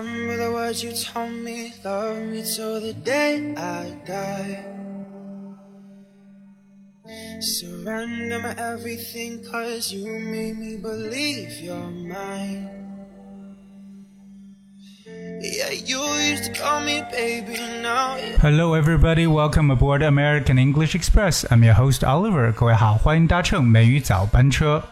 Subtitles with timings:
[0.00, 4.65] remember the words you told me, love me till the day I die.
[7.41, 12.69] Surrender my everything, cause you made me believe you're mine.
[15.41, 15.99] Yeah, you
[16.31, 19.27] used to call me baby, now you Hello, everybody.
[19.27, 21.45] Welcome aboard American English Express.
[21.51, 22.53] I'm your host Oliver.
[22.53, 24.83] 各位好，欢迎搭乘美语早班车。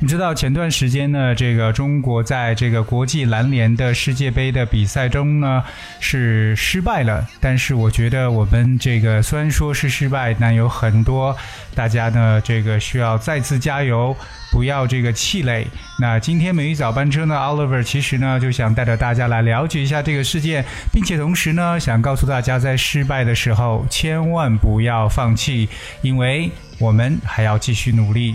[0.00, 5.62] 你知道前段时间呢，这个中国在这个国际篮联的世界杯的比赛中呢
[5.98, 11.36] 是失败了，但是我觉得我们这个虽然说是失败，但有很多
[11.74, 14.16] 大家呢这个需要再次加油，
[14.50, 15.66] 不要这个气馁。
[16.00, 25.68] 那今天美语早班车呢，Oliver 其实呢就想带着大家来了解一下这个事件，并且同时呢想告诉大家，在失败的时候千万不要放弃，
[26.02, 26.50] 因为
[26.80, 28.34] 我们还要继续努力。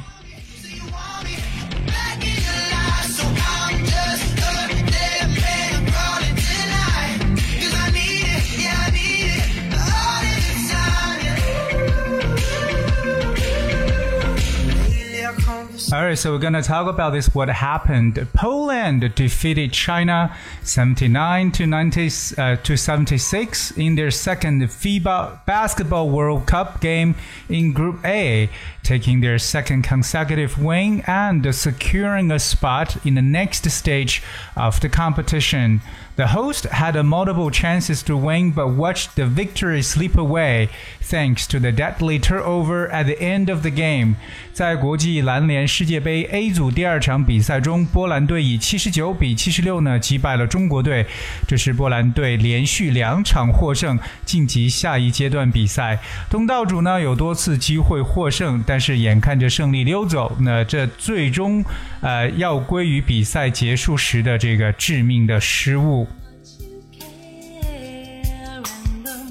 [15.96, 17.34] Alright, so we're gonna talk about this.
[17.34, 18.28] What happened?
[18.34, 26.48] Poland defeated China 79 to 90 uh, to 76 in their second FIBA Basketball World
[26.48, 27.16] Cup game
[27.48, 28.50] in Group A,
[28.84, 34.22] taking their second consecutive win and securing a spot in the next stage
[34.58, 35.80] of the competition.
[36.16, 40.70] The host had a multiple chances to win but watched the victory slip away
[41.02, 44.16] thanks to the deadly turnover at the end of the game.
[44.54, 51.06] 在国际篮联世界杯 A 组第二场比赛中，波兰队以七十九比七十六呢击败了中国队，
[51.46, 56.00] 这是波兰队连续两场获胜，晋级下一阶段比赛。
[56.30, 61.62] 东道主呢有多次机会获胜，但是眼看着胜利溜走，那这最终
[62.00, 66.05] 呃要归于比赛结束时的这个致命的失误。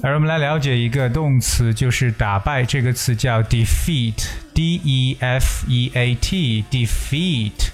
[0.05, 7.71] 而我们来了解一个动词，就是打败这个词叫 defeat，d e f e a t，defeat。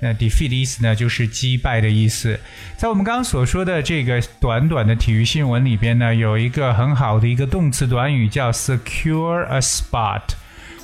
[0.00, 2.40] 那 defeat 的意思呢，就是击败的意思。
[2.76, 10.22] 在我们刚刚所说的这个短短的体育新闻里边呢，有一个很好的一个动词短语叫 secure a spot。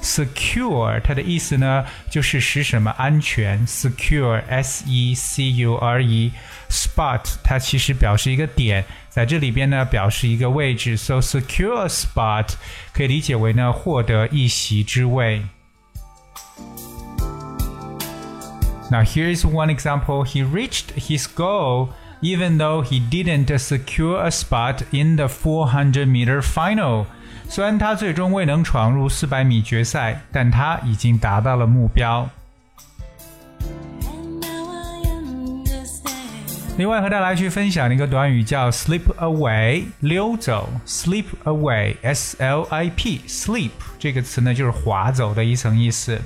[0.03, 6.31] secure 它的意思呢，就是使什么安全，secure s e c u r e
[6.69, 12.53] spot 它其实表示一个点，在这里边呢表示一个位置，so secure a spot
[12.93, 15.43] 可以理解为呢获得一席之位。
[18.91, 20.25] Now here's one example.
[20.25, 21.89] He reached his goal
[22.21, 27.05] even though he didn't secure a spot in the 400 meter final.
[27.54, 32.28] 虽然他最终未能闯入400米决赛，但他已经达到了目标。
[36.76, 46.20] 另外和大家来去分享一个短语叫 slip away，溜走，slip away，s l i p，slip 这个词呢就是滑走的一层意思。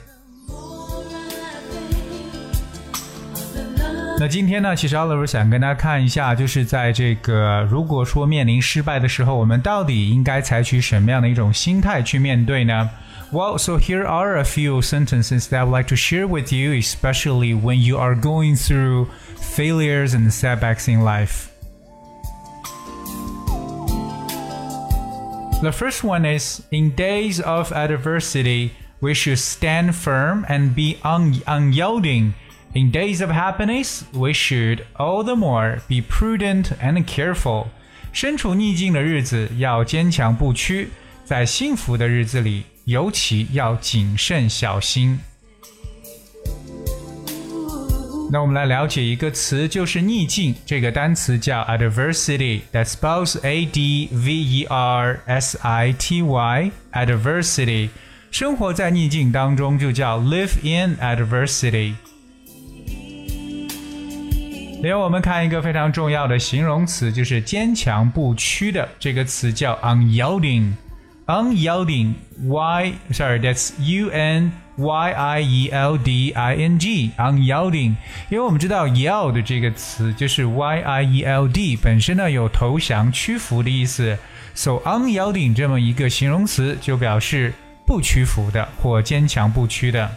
[4.19, 12.89] 那今天呢，其实 Oliver 想跟大家看一下，就是在这个如果说面临失败的时候，我们到底应该采取什么样的一种心态去面对呢？
[13.31, 17.59] Well, so here are a few sentences that I would like to share with you, especially
[17.59, 19.07] when you are going through
[19.37, 21.47] failures and setbacks in life.
[25.63, 31.41] The first one is In days of adversity, we should stand firm and be un-
[31.47, 32.33] unyielding.
[32.73, 37.67] In days of happiness, we should all the more be prudent and careful.
[38.11, 40.89] 身处逆境的日子要坚强不屈，
[41.23, 45.19] 在幸福的日子里尤其要谨慎小心。
[48.31, 50.55] 那我们来了解一个词，就是逆境。
[50.65, 57.89] 这个单词叫 adversity，that spells a d v e r s i t y adversity。
[58.31, 61.93] 生活在逆境当中就叫 live in adversity。
[64.80, 70.72] 另外，我们看一个非常重要的形容词，就是坚强不屈的这个词叫 unyielding。
[71.26, 72.14] unyielding
[72.46, 77.96] y sorry that's u n y i e l d i n g unyielding，
[78.30, 84.16] 因为我们知道 yield 这个词就是 y i e l d 本身呢有投降、屈服的意思
[84.54, 87.52] ，so unyielding 这么一个形容词就表示
[87.84, 90.08] 不屈服的或坚强不屈的。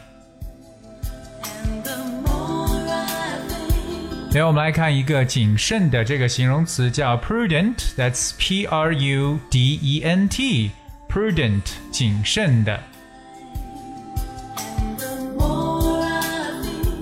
[4.33, 12.79] 然后我们来看一个谨慎的这个形容词叫 prudent，that's p r u d e n t，prudent 谨慎的。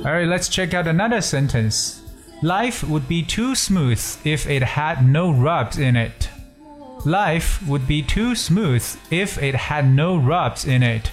[0.04, 2.00] Alright, let's check out another sentence.
[2.42, 6.28] Life would be too smooth if it had no rubs in it.
[7.04, 11.08] Life would be too smooth if it had no rubs in it.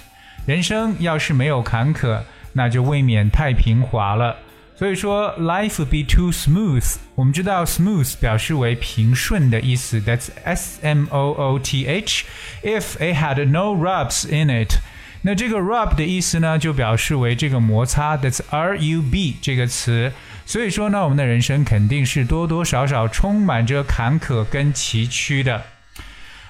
[0.45, 2.21] 人生要是没有坎坷，
[2.53, 4.35] 那就未免太平滑了。
[4.75, 6.95] 所以说，life would be too smooth。
[7.13, 14.79] 我们知道，smooth 表示为平顺的意思，that's S M O O T H。If it had no rubs in it，
[15.21, 20.11] 那这个 rub 的意思呢，就表示为这个摩擦，that's R U B 这个词。
[20.47, 25.63] 所以说呢，我们的人生肯定是多多少少充满着坎坷跟崎岖的。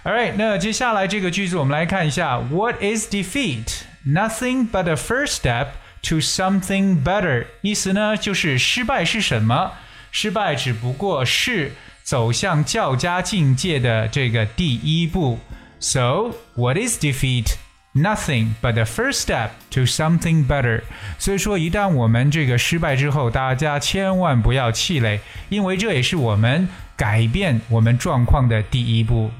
[0.06, 3.82] Alright，那接下来这个句子我们来看一下，What is defeat?
[4.08, 5.68] Nothing but a first step.
[6.09, 9.73] To something better，意思呢就是失败是什么？
[10.13, 11.73] 失败只不过是
[12.05, 15.41] 走向较佳境界的这个第一步。
[15.81, 17.57] So what is defeat?
[17.93, 20.83] Nothing but the first step to something better。
[21.19, 25.19] 所以说，一旦我们这个失败之后，大家千万不要气馁，
[25.49, 29.31] 因为这也是我们改变我们状况的第一步。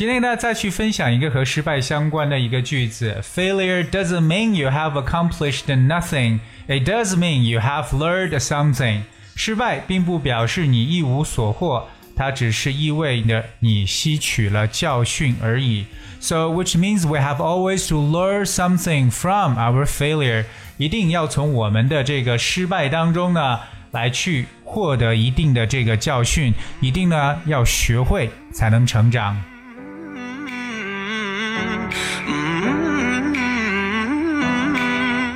[0.00, 6.40] 今天呢，再去分享一个和失败相关的一个句子：Failure doesn't mean you have accomplished nothing.
[6.66, 9.00] It does mean you have learned something.
[9.34, 15.86] 失败并不表示你一无所获，它只是意味着你吸取了教训而已。
[16.20, 20.44] So, which means we have always to learn something from our failure.
[20.76, 23.60] 一定要从我们的这个失败当中呢，
[23.92, 29.42] 来去获得一定的这个教训，一定呢要学会才能成长。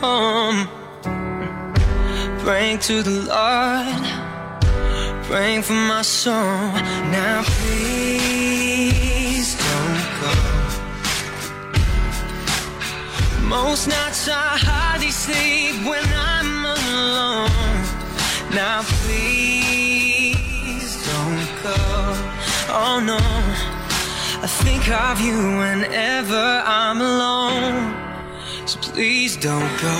[0.00, 0.68] home.
[2.44, 4.04] Praying to the Lord,
[5.24, 6.70] praying for my soul.
[7.10, 10.34] Now please don't go.
[13.48, 17.84] Most nights I hardly sleep when I'm alone.
[18.54, 21.80] Now please don't go.
[22.70, 23.18] Oh no.
[24.42, 27.95] I think of you whenever I'm alone.
[28.96, 29.94] Please don't go.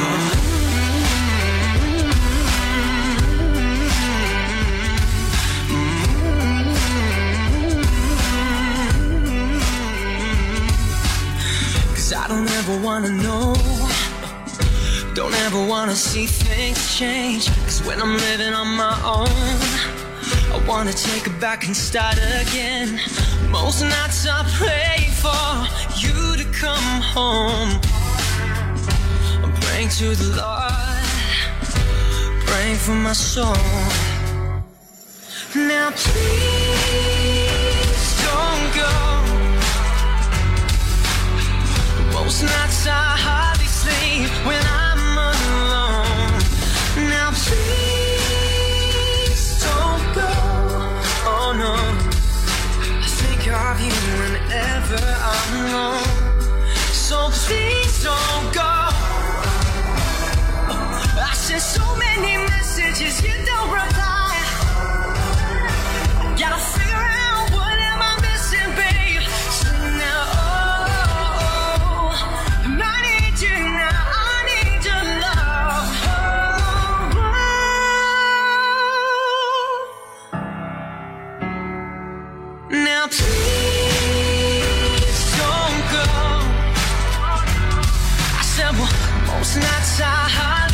[11.93, 13.53] Cause I don't ever wanna know.
[15.13, 17.51] Don't ever wanna see things change.
[17.65, 19.29] Cause when I'm living on my own,
[20.55, 22.99] I wanna take it back and start again.
[23.51, 25.45] Most nights I pray for
[26.01, 27.86] you to come home.
[29.87, 31.07] Praying to the Lord,
[32.45, 33.55] praying for my soul.
[35.55, 36.27] Now please
[38.27, 38.91] don't go.
[42.19, 44.66] Most nights I hardly sleep when
[82.69, 83.27] Now please
[85.39, 86.03] don't go.
[88.35, 88.91] I said, well,
[89.39, 90.66] most nights I